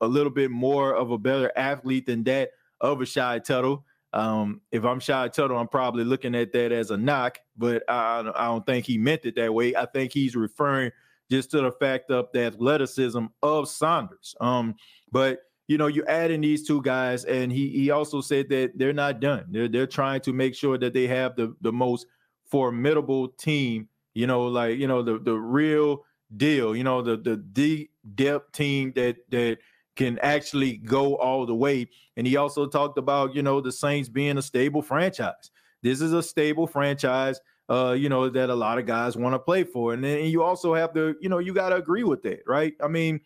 a 0.00 0.06
little 0.06 0.32
bit 0.32 0.50
more 0.50 0.94
of 0.94 1.10
a 1.10 1.18
better 1.18 1.52
athlete 1.56 2.06
than 2.06 2.24
that 2.24 2.50
of 2.80 3.00
a 3.00 3.06
Shy 3.06 3.38
Tuttle. 3.38 3.84
Um, 4.16 4.62
if 4.72 4.82
I'm 4.82 4.98
Shy 4.98 5.28
Tuttle, 5.28 5.58
I'm 5.58 5.68
probably 5.68 6.02
looking 6.02 6.34
at 6.34 6.50
that 6.54 6.72
as 6.72 6.90
a 6.90 6.96
knock, 6.96 7.38
but 7.54 7.82
I, 7.86 8.20
I 8.34 8.46
don't 8.46 8.64
think 8.64 8.86
he 8.86 8.96
meant 8.96 9.26
it 9.26 9.36
that 9.36 9.52
way. 9.52 9.76
I 9.76 9.84
think 9.84 10.10
he's 10.10 10.34
referring 10.34 10.90
just 11.30 11.50
to 11.50 11.60
the 11.60 11.70
fact 11.70 12.10
of 12.10 12.28
the 12.32 12.46
athleticism 12.46 13.26
of 13.42 13.68
Saunders. 13.68 14.34
Um, 14.40 14.76
but 15.12 15.40
you 15.68 15.76
know, 15.76 15.88
you 15.88 16.02
add 16.06 16.30
in 16.30 16.40
these 16.40 16.66
two 16.66 16.80
guys, 16.80 17.24
and 17.24 17.52
he 17.52 17.68
he 17.68 17.90
also 17.90 18.22
said 18.22 18.48
that 18.48 18.78
they're 18.78 18.94
not 18.94 19.20
done. 19.20 19.44
They're 19.50 19.68
they're 19.68 19.86
trying 19.86 20.22
to 20.22 20.32
make 20.32 20.54
sure 20.54 20.78
that 20.78 20.94
they 20.94 21.06
have 21.08 21.36
the 21.36 21.54
the 21.60 21.72
most 21.72 22.06
formidable 22.46 23.28
team. 23.28 23.86
You 24.14 24.26
know, 24.26 24.46
like 24.46 24.78
you 24.78 24.86
know 24.86 25.02
the 25.02 25.18
the 25.18 25.34
real 25.34 26.04
deal. 26.34 26.74
You 26.74 26.84
know, 26.84 27.02
the 27.02 27.18
the 27.18 27.36
deep 27.36 27.90
depth 28.14 28.52
team 28.52 28.94
that 28.96 29.16
that 29.30 29.58
can 29.96 30.18
actually 30.20 30.76
go 30.76 31.16
all 31.16 31.46
the 31.46 31.54
way. 31.54 31.88
And 32.16 32.26
he 32.26 32.36
also 32.36 32.66
talked 32.66 32.98
about 32.98 33.34
you 33.34 33.42
know 33.42 33.60
the 33.60 33.72
Saints 33.72 34.08
being 34.08 34.38
a 34.38 34.42
stable 34.42 34.82
franchise. 34.82 35.50
This 35.82 36.00
is 36.00 36.12
a 36.12 36.22
stable 36.22 36.66
franchise. 36.66 37.40
Uh, 37.68 37.96
you 37.98 38.08
know 38.08 38.28
that 38.28 38.48
a 38.48 38.54
lot 38.54 38.78
of 38.78 38.86
guys 38.86 39.16
want 39.16 39.34
to 39.34 39.38
play 39.40 39.64
for, 39.64 39.92
and 39.92 40.04
then 40.04 40.24
you 40.26 40.42
also 40.42 40.72
have 40.72 40.94
to, 40.94 41.16
you 41.20 41.28
know, 41.28 41.38
you 41.38 41.52
got 41.52 41.70
to 41.70 41.76
agree 41.76 42.04
with 42.04 42.22
that, 42.22 42.38
right? 42.46 42.74
I 42.80 42.86
mean, 42.86 43.20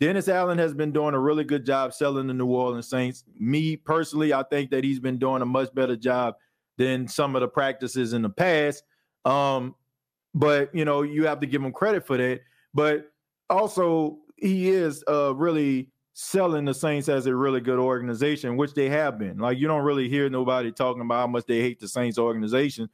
Dennis 0.00 0.28
Allen 0.28 0.56
has 0.56 0.72
been 0.72 0.92
doing 0.92 1.14
a 1.14 1.18
really 1.18 1.44
good 1.44 1.66
job 1.66 1.92
selling 1.92 2.26
the 2.26 2.32
New 2.32 2.46
Orleans 2.46 2.88
Saints. 2.88 3.22
Me 3.38 3.76
personally, 3.76 4.32
I 4.32 4.42
think 4.44 4.70
that 4.70 4.82
he's 4.82 4.98
been 4.98 5.18
doing 5.18 5.42
a 5.42 5.46
much 5.46 5.74
better 5.74 5.94
job 5.94 6.36
than 6.78 7.06
some 7.06 7.36
of 7.36 7.42
the 7.42 7.48
practices 7.48 8.14
in 8.14 8.22
the 8.22 8.30
past. 8.30 8.82
Um, 9.26 9.74
but 10.34 10.74
you 10.74 10.86
know, 10.86 11.02
you 11.02 11.26
have 11.26 11.40
to 11.40 11.46
give 11.46 11.62
him 11.62 11.72
credit 11.72 12.06
for 12.06 12.16
that. 12.16 12.40
But 12.72 13.10
also, 13.50 14.18
he 14.40 14.70
is 14.70 15.04
uh, 15.08 15.34
really 15.34 15.88
selling 16.14 16.64
the 16.64 16.74
Saints 16.74 17.08
as 17.08 17.26
a 17.26 17.34
really 17.34 17.60
good 17.60 17.78
organization, 17.78 18.56
which 18.56 18.74
they 18.74 18.88
have 18.88 19.18
been. 19.18 19.38
Like 19.38 19.58
you 19.58 19.66
don't 19.68 19.84
really 19.84 20.08
hear 20.08 20.28
nobody 20.28 20.72
talking 20.72 21.02
about 21.02 21.20
how 21.20 21.26
much 21.26 21.46
they 21.46 21.60
hate 21.60 21.80
the 21.80 21.88
Saints 21.88 22.18
organization. 22.18 22.88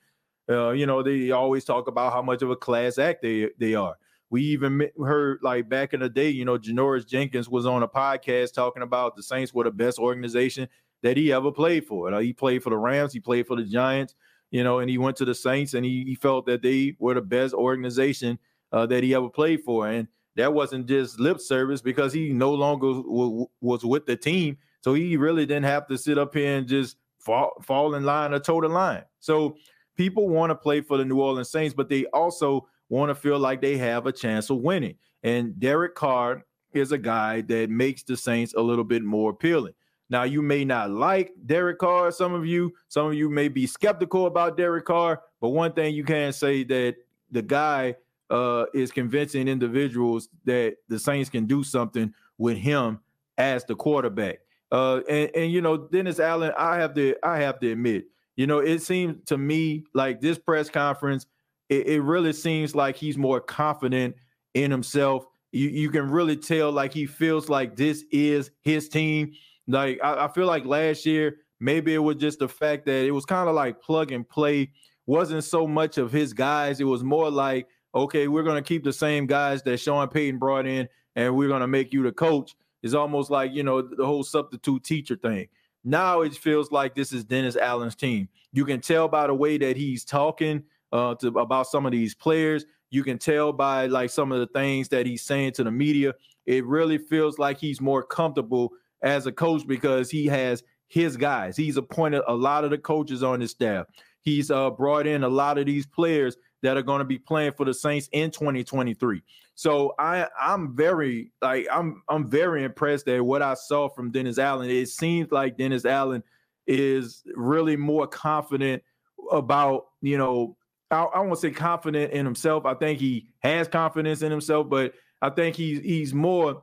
Uh, 0.49 0.71
you 0.71 0.87
know, 0.87 1.03
they 1.03 1.31
always 1.31 1.65
talk 1.65 1.89
about 1.89 2.13
how 2.13 2.23
much 2.23 2.43
of 2.43 2.51
a 2.51 2.57
class 2.57 2.99
act 2.99 3.23
they 3.23 3.51
they 3.59 3.75
are. 3.75 3.97
We 4.29 4.43
even 4.43 4.89
heard 4.99 5.39
like 5.43 5.69
back 5.69 5.95
in 5.95 6.01
the 6.01 6.09
day, 6.09 6.29
you 6.31 6.45
know, 6.45 6.59
Janoris 6.59 7.07
Jenkins 7.07 7.49
was 7.49 7.65
on 7.65 7.83
a 7.83 7.89
podcast 7.89 8.55
talking 8.55 8.83
about 8.83 9.17
the 9.17 9.23
Saints 9.23 9.55
were 9.55 9.65
the 9.65 9.71
best 9.71 9.99
organization 9.99 10.69
that 11.03 11.17
he 11.17 11.33
ever 11.33 11.53
played 11.53 11.85
for. 11.85 12.21
he 12.21 12.33
played 12.33 12.63
for 12.63 12.71
the 12.71 12.77
Rams, 12.77 13.13
he 13.13 13.21
played 13.21 13.47
for 13.47 13.57
the 13.57 13.65
Giants, 13.65 14.15
you 14.51 14.65
know, 14.65 14.81
and 14.81 14.91
he 14.91 14.99
went 14.99 15.17
to 15.19 15.25
the 15.25 15.35
Saints 15.35 15.75
and 15.75 15.85
he, 15.85 16.05
he 16.05 16.15
felt 16.15 16.47
that 16.47 16.63
they 16.63 16.97
were 16.99 17.15
the 17.15 17.21
best 17.21 17.55
organization 17.55 18.39
uh, 18.73 18.87
that 18.87 19.05
he 19.05 19.15
ever 19.15 19.29
played 19.29 19.63
for. 19.63 19.89
And 19.89 20.09
that 20.37 20.53
wasn't 20.53 20.87
just 20.87 21.19
lip 21.19 21.41
service 21.41 21.81
because 21.83 22.13
he 22.13 22.33
no 22.33 22.53
longer 22.53 23.03
w- 23.03 23.47
was 23.61 23.85
with 23.85 24.07
the 24.07 24.17
team. 24.17 24.59
So 24.83 24.95
he 24.95 25.17
really 25.17 25.47
didn't 25.47 25.65
have 25.65 25.87
to 25.89 25.99
sit 25.99 26.19
up 26.19 26.35
here 26.35 26.57
and 26.57 26.69
just 26.69 26.97
fall, 27.19 27.53
fall 27.63 27.95
in 27.95 28.05
line 28.05 28.33
or 28.33 28.39
toe 28.39 28.61
the 28.61 28.69
line. 28.69 29.03
So 29.19 29.57
people 29.97 30.29
want 30.29 30.51
to 30.51 30.55
play 30.55 30.81
for 30.81 30.97
the 30.97 31.05
New 31.05 31.21
Orleans 31.21 31.51
Saints, 31.51 31.75
but 31.75 31.89
they 31.89 32.05
also 32.07 32.69
want 32.89 33.11
to 33.11 33.15
feel 33.15 33.39
like 33.39 33.61
they 33.61 33.77
have 33.79 34.07
a 34.07 34.13
chance 34.13 34.51
of 34.51 34.59
winning. 34.59 34.97
And 35.23 35.59
Derek 35.59 35.95
Carr 35.95 36.45
is 36.73 36.93
a 36.93 36.99
guy 36.99 37.41
that 37.43 37.71
makes 37.71 38.03
the 38.03 38.17
Saints 38.17 38.55
a 38.55 38.61
little 38.61 38.85
bit 38.85 39.03
more 39.03 39.31
appealing. 39.31 39.73
Now, 40.09 40.23
you 40.23 40.41
may 40.41 40.65
not 40.65 40.91
like 40.91 41.33
Derek 41.47 41.79
Carr, 41.79 42.13
some 42.13 42.33
of 42.33 42.47
you, 42.47 42.73
some 42.89 43.09
of 43.09 43.15
you 43.15 43.29
may 43.29 43.49
be 43.49 43.67
skeptical 43.67 44.27
about 44.27 44.57
Derek 44.57 44.85
Carr, 44.85 45.21
but 45.41 45.49
one 45.49 45.73
thing 45.73 45.95
you 45.95 46.05
can 46.05 46.33
say 46.33 46.63
that 46.65 46.97
the 47.33 47.43
guy 47.43 47.97
uh, 48.31 48.65
is 48.75 48.91
convincing 48.91 49.49
individuals 49.49 50.29
that 50.45 50.77
the 50.89 50.99
Saints 50.99 51.31
can 51.31 51.47
do 51.47 51.63
something 51.63 52.13
with 52.39 52.57
him 52.57 53.01
as 53.39 53.65
the 53.65 53.75
quarterback. 53.75 54.39
Uh, 54.73 55.01
and, 55.09 55.31
and 55.35 55.53
you 55.53 55.61
know, 55.61 55.77
Dennis 55.77 56.19
Allen, 56.19 56.53
I 56.59 56.77
have 56.77 56.95
to 56.95 57.15
I 57.23 57.39
have 57.39 57.61
to 57.61 57.71
admit, 57.71 58.07
you 58.35 58.47
know, 58.47 58.59
it 58.59 58.83
seems 58.83 59.17
to 59.27 59.39
me 59.39 59.85
like 59.95 60.21
this 60.21 60.39
press 60.39 60.69
conference 60.69 61.27
it, 61.69 61.87
it 61.87 62.03
really 62.03 62.33
seems 62.33 62.75
like 62.75 62.97
he's 62.97 63.19
more 63.19 63.41
confident 63.41 64.17
in 64.55 64.71
himself. 64.71 65.27
You, 65.53 65.69
you 65.69 65.91
can 65.91 66.11
really 66.11 66.37
tell 66.37 66.73
like 66.73 66.93
he 66.93 67.07
feels 67.07 67.49
like 67.49 67.77
this 67.77 68.05
is 68.11 68.51
his 68.63 68.89
team. 68.89 69.33
Like 69.67 69.99
I, 70.03 70.27
I 70.27 70.29
feel 70.29 70.47
like 70.47 70.65
last 70.65 71.07
year, 71.07 71.39
maybe 71.61 71.95
it 71.95 71.99
was 71.99 72.17
just 72.17 72.39
the 72.39 72.49
fact 72.49 72.87
that 72.87 73.05
it 73.05 73.11
was 73.11 73.25
kind 73.25 73.49
of 73.49 73.55
like 73.55 73.81
plug 73.81 74.13
and 74.13 74.29
play, 74.29 74.71
wasn't 75.07 75.45
so 75.45 75.67
much 75.67 75.99
of 75.99 76.13
his 76.13 76.33
guys. 76.33 76.81
It 76.81 76.85
was 76.85 77.03
more 77.03 77.31
like, 77.31 77.69
okay, 77.97 78.29
we're 78.29 78.43
gonna 78.43 78.63
keep 78.63 78.85
the 78.85 78.93
same 78.93 79.27
guys 79.27 79.63
that 79.63 79.79
Sean 79.79 80.09
Payton 80.09 80.39
brought 80.39 80.67
in, 80.67 80.89
and 81.17 81.35
we're 81.35 81.49
gonna 81.49 81.67
make 81.67 81.93
you 81.93 82.03
the 82.03 82.13
coach. 82.13 82.55
It's 82.83 82.95
almost 82.95 83.31
like 83.31 83.53
you 83.53 83.63
know 83.63 83.83
the 83.83 84.05
whole 84.05 84.23
substitute 84.23 84.85
teacher 84.85 85.17
thing. 85.17 85.49
Now 85.83 86.21
it 86.21 86.35
feels 86.35 86.71
like 86.71 86.95
this 86.95 87.13
is 87.13 87.25
Dennis 87.25 87.57
Allen's 87.57 87.95
team. 87.95 88.29
You 88.53 88.65
can 88.65 88.81
tell 88.81 89.09
by 89.09 89.27
the 89.27 89.35
way 89.35 89.59
that 89.59 89.77
he's 89.77 90.05
talking, 90.05 90.63
uh, 90.93 91.15
to 91.17 91.29
about 91.39 91.67
some 91.67 91.87
of 91.87 91.93
these 91.93 92.15
players. 92.15 92.67
You 92.91 93.03
can 93.03 93.19
tell 93.19 93.53
by 93.53 93.87
like 93.87 94.11
some 94.11 94.31
of 94.31 94.39
the 94.39 94.47
things 94.47 94.89
that 94.91 95.07
he's 95.07 95.23
saying 95.23 95.53
to 95.53 95.65
the 95.65 95.71
media. 95.71 96.15
It 96.45 96.65
really 96.65 96.99
feels 96.99 97.39
like 97.39 97.59
he's 97.59 97.81
more 97.81 98.03
comfortable 98.03 98.73
as 99.03 99.27
a 99.27 99.33
coach 99.33 99.67
because 99.67 100.11
he 100.11 100.27
has 100.27 100.63
his 100.89 101.17
guys. 101.17 101.57
He's 101.57 101.77
appointed 101.77 102.23
a 102.29 102.35
lot 102.35 102.65
of 102.65 102.71
the 102.71 102.79
coaches 102.79 103.23
on 103.23 103.41
his 103.41 103.51
staff. 103.51 103.87
He's 104.21 104.51
uh, 104.51 104.71
brought 104.71 105.07
in 105.07 105.25
a 105.25 105.29
lot 105.29 105.59
of 105.59 105.67
these 105.67 105.87
players 105.87 106.37
that 106.63 106.77
are 106.77 106.83
going 106.83 107.01
to 107.01 107.05
be 107.05 107.19
playing 107.19 107.53
for 107.53 107.65
the 107.65 107.75
Saints 107.75 108.09
in 108.13 108.31
2023. 108.31 109.23
So 109.55 109.95
I 109.99 110.29
I'm 110.41 110.77
very 110.77 111.33
like 111.41 111.67
I'm 111.73 112.03
I'm 112.09 112.29
very 112.29 112.65
impressed 112.65 113.09
at 113.09 113.25
what 113.25 113.43
I 113.43 113.55
saw 113.55 113.89
from 113.89 114.11
Dennis 114.11 114.39
Allen. 114.39 114.71
It 114.71 114.89
seems 114.89 115.31
like 115.33 115.57
Dennis 115.57 115.85
Allen 115.85 116.23
is 116.67 117.23
really 117.35 117.77
more 117.77 118.07
confident 118.07 118.83
about 119.31 119.87
you 120.03 120.19
know 120.19 120.57
I, 120.91 121.03
I 121.03 121.21
won't 121.21 121.39
say 121.39 121.51
confident 121.51 122.13
in 122.13 122.25
himself. 122.25 122.65
I 122.65 122.75
think 122.75 123.01
he 123.01 123.29
has 123.41 123.69
confidence 123.69 124.23
in 124.23 124.31
himself, 124.31 124.69
but 124.69 124.93
I 125.23 125.31
think 125.31 125.57
he's 125.57 125.81
he's 125.81 126.15
more 126.15 126.63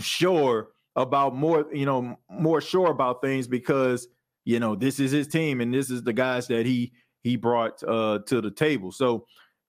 sure 0.00 0.68
about 0.96 1.34
more, 1.34 1.66
you 1.72 1.86
know, 1.86 2.18
more 2.30 2.60
sure 2.60 2.90
about 2.90 3.22
things 3.22 3.46
because 3.46 4.08
you 4.44 4.58
know 4.60 4.74
this 4.74 4.98
is 4.98 5.12
his 5.12 5.28
team 5.28 5.60
and 5.60 5.72
this 5.72 5.90
is 5.90 6.02
the 6.02 6.12
guys 6.12 6.48
that 6.48 6.66
he 6.66 6.92
he 7.26 7.36
brought 7.36 7.82
uh 7.82 8.20
to 8.26 8.40
the 8.40 8.50
table. 8.50 8.92
So 8.92 9.26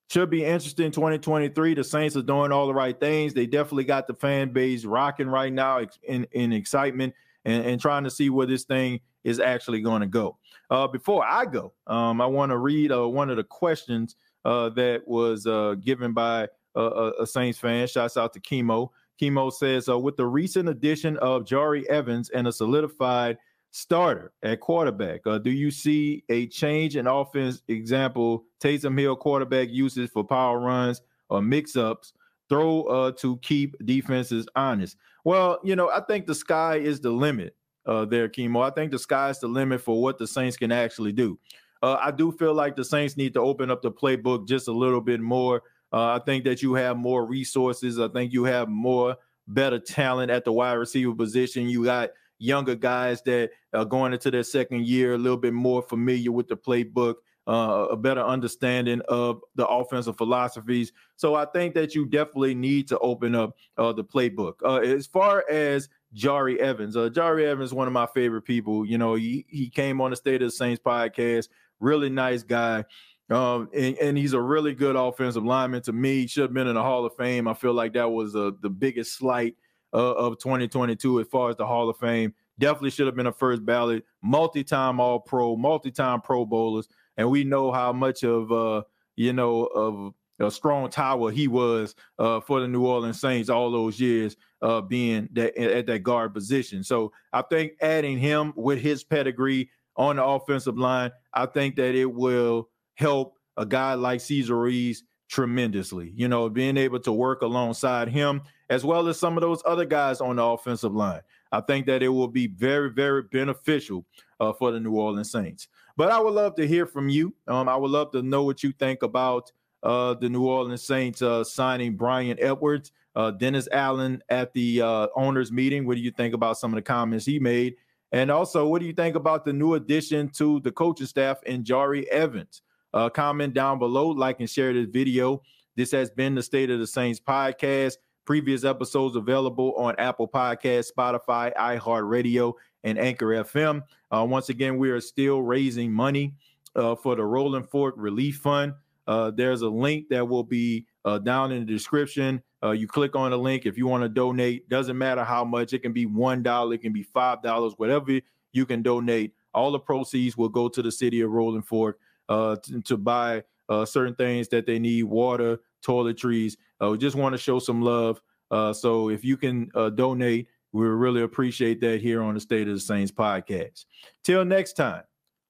should 0.09 0.29
be 0.29 0.45
interesting 0.45 0.91
2023. 0.91 1.73
The 1.73 1.83
Saints 1.83 2.15
are 2.15 2.21
doing 2.21 2.51
all 2.51 2.67
the 2.67 2.73
right 2.73 2.97
things. 2.97 3.33
They 3.33 3.45
definitely 3.45 3.83
got 3.83 4.07
the 4.07 4.13
fan 4.13 4.53
base 4.53 4.85
rocking 4.85 5.27
right 5.27 5.51
now 5.51 5.85
in, 6.03 6.25
in 6.31 6.53
excitement 6.53 7.13
and, 7.43 7.65
and 7.65 7.81
trying 7.81 8.05
to 8.05 8.09
see 8.09 8.29
where 8.29 8.47
this 8.47 8.63
thing 8.63 9.01
is 9.23 9.39
actually 9.39 9.81
going 9.81 10.01
to 10.01 10.07
go. 10.07 10.37
Uh, 10.69 10.87
before 10.87 11.25
I 11.25 11.45
go, 11.45 11.73
um, 11.87 12.21
I 12.21 12.25
want 12.25 12.51
to 12.51 12.57
read 12.57 12.91
uh, 12.91 13.07
one 13.07 13.29
of 13.29 13.35
the 13.37 13.43
questions 13.43 14.15
uh, 14.45 14.69
that 14.69 15.05
was 15.05 15.45
uh, 15.45 15.75
given 15.81 16.13
by 16.13 16.47
a, 16.75 17.11
a, 17.19 17.27
Saints 17.27 17.59
fan. 17.59 17.87
Shouts 17.87 18.15
out 18.15 18.33
to 18.33 18.39
Chemo. 18.39 18.89
Chemo 19.21 19.51
says, 19.51 19.89
uh, 19.89 19.97
with 19.97 20.15
the 20.15 20.25
recent 20.25 20.69
addition 20.69 21.17
of 21.17 21.43
Jahri 21.43 21.85
Evans 21.85 22.29
and 22.29 22.47
a 22.47 22.51
solidified 22.51 23.37
starter 23.71 24.31
at 24.43 24.59
quarterback, 24.59 25.21
uh, 25.25 25.37
do 25.37 25.51
you 25.51 25.71
see 25.71 26.23
a 26.29 26.47
change 26.47 26.95
in 26.95 27.07
offense? 27.07 27.61
Example, 27.67 28.45
Taysom 28.59 28.99
Hill 28.99 29.15
quarterback 29.15 29.69
uses 29.69 30.09
for 30.09 30.23
power 30.23 30.59
runs 30.59 31.01
or 31.29 31.41
mix-ups, 31.41 32.13
throw 32.49 33.11
to 33.11 33.37
keep 33.37 33.75
defenses 33.85 34.47
honest. 34.55 34.97
Well, 35.23 35.59
you 35.63 35.75
know, 35.75 35.89
I 35.89 36.01
think 36.01 36.25
the 36.25 36.35
sky 36.35 36.77
is 36.77 37.01
the 37.01 37.11
limit 37.11 37.55
uh, 37.85 38.05
there, 38.05 38.29
Chemo. 38.29 38.65
I 38.65 38.73
think 38.73 38.91
the 38.91 38.99
sky's 38.99 39.39
the 39.39 39.47
limit 39.47 39.81
for 39.81 40.01
what 40.01 40.17
the 40.17 40.27
Saints 40.27 40.55
can 40.55 40.71
actually 40.71 41.11
do. 41.11 41.37
Uh, 41.81 41.97
I 42.01 42.11
do 42.11 42.31
feel 42.31 42.53
like 42.53 42.75
the 42.75 42.85
Saints 42.85 43.17
need 43.17 43.33
to 43.33 43.41
open 43.41 43.69
up 43.69 43.81
the 43.81 43.91
playbook 43.91 44.47
just 44.47 44.67
a 44.67 44.71
little 44.71 45.01
bit 45.01 45.19
more. 45.19 45.63
Uh, 45.91 46.15
I 46.15 46.19
think 46.25 46.43
that 46.45 46.61
you 46.61 46.73
have 46.73 46.97
more 46.97 47.25
resources. 47.25 47.99
I 47.99 48.07
think 48.07 48.33
you 48.33 48.43
have 48.45 48.67
more 48.67 49.17
better 49.47 49.79
talent 49.79 50.31
at 50.31 50.43
the 50.43 50.51
wide 50.51 50.73
receiver 50.73 51.13
position. 51.13 51.69
You 51.69 51.85
got 51.85 52.09
younger 52.39 52.75
guys 52.75 53.21
that 53.23 53.51
are 53.73 53.85
going 53.85 54.13
into 54.13 54.31
their 54.31 54.43
second 54.43 54.85
year, 54.85 55.13
a 55.13 55.17
little 55.17 55.37
bit 55.37 55.53
more 55.53 55.81
familiar 55.81 56.31
with 56.31 56.47
the 56.47 56.57
playbook, 56.57 57.15
uh, 57.47 57.87
a 57.89 57.97
better 57.97 58.21
understanding 58.21 59.01
of 59.07 59.41
the 59.55 59.67
offensive 59.67 60.17
philosophies. 60.17 60.91
So 61.15 61.35
I 61.35 61.45
think 61.45 61.73
that 61.75 61.95
you 61.95 62.05
definitely 62.05 62.55
need 62.55 62.87
to 62.89 62.99
open 62.99 63.35
up 63.35 63.55
uh, 63.77 63.93
the 63.93 64.03
playbook. 64.03 64.55
Uh, 64.63 64.77
as 64.77 65.07
far 65.07 65.45
as 65.49 65.89
Jahri 66.15 66.57
Evans. 66.57 66.95
Uh, 66.95 67.09
Jahri 67.09 67.45
Evans, 67.45 67.73
one 67.73 67.87
of 67.87 67.93
my 67.93 68.07
favorite 68.07 68.43
people. 68.43 68.85
You 68.85 68.97
know, 68.97 69.15
he, 69.15 69.45
he 69.49 69.69
came 69.69 70.01
on 70.01 70.11
the 70.11 70.15
State 70.15 70.41
of 70.41 70.47
the 70.47 70.51
Saints 70.51 70.81
podcast. 70.83 71.49
Really 71.79 72.09
nice 72.09 72.43
guy. 72.43 72.85
Um, 73.29 73.69
and, 73.75 73.97
and, 73.97 74.17
he's 74.17 74.31
a 74.31 74.39
really 74.39 74.73
good 74.73 74.95
offensive 74.95 75.43
lineman 75.43 75.81
to 75.81 75.91
me. 75.91 76.27
Should 76.27 76.43
have 76.43 76.53
been 76.53 76.67
in 76.67 76.75
the 76.75 76.81
Hall 76.81 77.05
of 77.05 77.13
Fame. 77.17 77.45
I 77.45 77.53
feel 77.53 77.73
like 77.73 77.93
that 77.93 78.09
was 78.09 78.37
uh, 78.37 78.51
the 78.61 78.69
biggest 78.69 79.17
slight 79.17 79.55
uh, 79.93 80.13
of 80.13 80.39
2022 80.39 81.21
as 81.21 81.27
far 81.27 81.49
as 81.49 81.55
the 81.55 81.65
Hall 81.65 81.89
of 81.89 81.97
Fame. 81.97 82.33
Definitely 82.59 82.91
should 82.91 83.05
have 83.05 83.15
been 83.15 83.27
a 83.27 83.31
first 83.31 83.65
ballot, 83.65 84.03
multi-time 84.21 84.99
All 84.99 85.19
Pro, 85.19 85.55
multi-time 85.55 86.21
Pro 86.21 86.45
Bowlers, 86.45 86.87
and 87.17 87.29
we 87.29 87.43
know 87.43 87.71
how 87.71 87.93
much 87.93 88.23
of 88.23 88.51
uh, 88.51 88.83
you 89.15 89.33
know 89.33 89.65
of 89.65 90.13
a 90.39 90.51
strong 90.51 90.89
tower 90.89 91.31
he 91.31 91.47
was 91.47 91.95
uh, 92.19 92.39
for 92.39 92.59
the 92.59 92.67
New 92.67 92.85
Orleans 92.85 93.19
Saints 93.19 93.49
all 93.49 93.71
those 93.71 93.99
years 93.99 94.35
uh, 94.61 94.81
being 94.81 95.29
that 95.33 95.57
at 95.57 95.85
that 95.87 95.99
guard 95.99 96.33
position. 96.33 96.83
So 96.83 97.11
I 97.33 97.41
think 97.43 97.73
adding 97.81 98.17
him 98.17 98.53
with 98.55 98.79
his 98.79 99.03
pedigree 99.03 99.69
on 99.95 100.17
the 100.17 100.23
offensive 100.23 100.77
line, 100.77 101.11
I 101.33 101.47
think 101.47 101.75
that 101.77 101.95
it 101.95 102.11
will 102.11 102.69
help 102.95 103.37
a 103.57 103.65
guy 103.65 103.95
like 103.95 104.21
Cesar 104.21 104.55
Ruiz 104.55 105.03
tremendously. 105.29 106.11
You 106.15 106.27
know, 106.27 106.49
being 106.49 106.77
able 106.77 106.99
to 107.01 107.11
work 107.11 107.41
alongside 107.41 108.09
him 108.09 108.41
as 108.69 108.83
well 108.83 109.07
as 109.07 109.19
some 109.19 109.37
of 109.37 109.41
those 109.41 109.61
other 109.65 109.85
guys 109.85 110.21
on 110.21 110.35
the 110.37 110.43
offensive 110.43 110.93
line. 110.93 111.21
I 111.51 111.61
think 111.61 111.85
that 111.85 112.03
it 112.03 112.09
will 112.09 112.27
be 112.27 112.47
very, 112.47 112.89
very 112.89 113.23
beneficial 113.23 114.05
uh, 114.39 114.53
for 114.53 114.71
the 114.71 114.79
New 114.79 114.93
Orleans 114.93 115.31
Saints. 115.31 115.67
But 115.95 116.11
I 116.11 116.19
would 116.19 116.33
love 116.33 116.55
to 116.55 116.67
hear 116.67 116.85
from 116.85 117.09
you. 117.09 117.33
Um, 117.47 117.69
I 117.69 117.75
would 117.75 117.91
love 117.91 118.11
to 118.11 118.21
know 118.21 118.43
what 118.43 118.63
you 118.63 118.71
think 118.73 119.03
about 119.03 119.51
uh, 119.83 120.13
the 120.15 120.29
New 120.29 120.45
Orleans 120.45 120.83
Saints 120.83 121.21
uh, 121.21 121.43
signing 121.43 121.95
Bryan 121.95 122.37
Edwards, 122.39 122.91
uh, 123.15 123.31
Dennis 123.31 123.67
Allen 123.71 124.21
at 124.29 124.53
the 124.53 124.81
uh, 124.81 125.07
owners' 125.15 125.51
meeting. 125.51 125.87
What 125.87 125.95
do 125.95 126.01
you 126.01 126.11
think 126.11 126.33
about 126.33 126.57
some 126.57 126.71
of 126.71 126.75
the 126.75 126.81
comments 126.81 127.25
he 127.25 127.39
made? 127.39 127.75
And 128.11 128.31
also, 128.31 128.67
what 128.67 128.79
do 128.79 128.87
you 128.87 128.93
think 128.93 129.15
about 129.15 129.43
the 129.43 129.53
new 129.53 129.73
addition 129.73 130.29
to 130.29 130.59
the 130.61 130.71
coaching 130.71 131.07
staff 131.07 131.41
in 131.43 131.63
Jahri 131.63 132.05
Evans? 132.07 132.61
Uh, 132.93 133.09
comment 133.09 133.53
down 133.53 133.79
below, 133.79 134.07
like 134.09 134.39
and 134.39 134.49
share 134.49 134.73
this 134.73 134.87
video. 134.87 135.41
This 135.75 135.91
has 135.91 136.09
been 136.09 136.33
the 136.33 136.41
State 136.41 136.69
of 136.69 136.79
the 136.79 136.87
Saints 136.87 137.19
podcast. 137.19 137.97
Previous 138.27 138.65
episodes 138.65 139.15
available 139.15 139.73
on 139.75 139.95
Apple 139.97 140.27
Podcast, 140.27 140.91
Spotify, 140.91 141.55
iHeartRadio, 141.55 142.51
and 142.83 142.99
Anchor 142.99 143.27
FM. 143.27 143.81
Uh, 144.11 144.27
once 144.29 144.49
again, 144.49 144.77
we 144.77 144.89
are 144.89 144.99
still 144.99 145.41
raising 145.41 145.93
money 145.93 146.33
uh, 146.75 146.93
for 146.93 147.15
the 147.15 147.23
Rolling 147.23 147.63
Fork 147.63 147.95
Relief 147.95 148.39
Fund. 148.39 148.73
Uh, 149.07 149.31
there's 149.31 149.61
a 149.61 149.69
link 149.69 150.09
that 150.09 150.27
will 150.27 150.43
be 150.43 150.85
uh, 151.05 151.19
down 151.19 151.53
in 151.53 151.65
the 151.65 151.71
description. 151.71 152.43
Uh, 152.61 152.71
you 152.71 152.85
click 152.85 153.15
on 153.15 153.31
the 153.31 153.37
link 153.37 153.65
if 153.65 153.77
you 153.77 153.87
want 153.87 154.03
to 154.03 154.09
donate. 154.09 154.67
Doesn't 154.67 154.97
matter 154.97 155.23
how 155.23 155.45
much. 155.45 155.71
It 155.71 155.79
can 155.79 155.93
be 155.93 156.05
one 156.05 156.43
dollar. 156.43 156.73
It 156.73 156.81
can 156.81 156.91
be 156.91 157.03
five 157.03 157.41
dollars. 157.41 157.75
Whatever 157.77 158.19
you 158.51 158.65
can 158.65 158.81
donate. 158.81 159.35
All 159.53 159.71
the 159.71 159.79
proceeds 159.79 160.35
will 160.35 160.49
go 160.49 160.67
to 160.67 160.81
the 160.81 160.91
city 160.91 161.21
of 161.21 161.31
Rolling 161.31 161.61
Fork 161.61 161.97
uh, 162.27 162.57
to, 162.57 162.81
to, 162.81 162.97
buy 162.97 163.43
certain 163.85 164.15
things 164.15 164.49
that 164.49 164.65
they 164.65 164.79
need: 164.79 165.03
water, 165.03 165.59
toiletries. 165.81 166.57
Uh, 166.81 166.89
we 166.89 166.97
just 166.97 167.15
want 167.15 167.33
to 167.33 167.37
show 167.37 167.59
some 167.59 167.81
love. 167.81 168.21
Uh, 168.51 168.73
so 168.73 169.09
if 169.09 169.23
you 169.23 169.37
can 169.37 169.69
uh, 169.75 169.89
donate, 169.89 170.47
we 170.73 170.85
really 170.85 171.21
appreciate 171.21 171.79
that 171.81 172.01
here 172.01 172.21
on 172.21 172.33
the 172.33 172.39
State 172.39 172.67
of 172.67 172.73
the 172.73 172.79
Saints 172.79 173.11
podcast. 173.11 173.85
Till 174.23 174.43
next 174.45 174.73
time, 174.73 175.03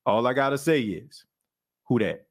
all 0.05 0.25
I 0.27 0.33
got 0.33 0.49
to 0.51 0.57
say 0.57 0.81
is, 0.81 1.25
who 1.87 1.99
that? 1.99 2.26